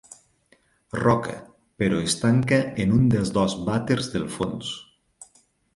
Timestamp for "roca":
0.99-1.35